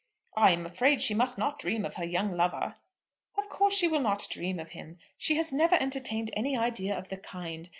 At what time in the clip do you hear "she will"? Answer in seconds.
3.75-3.99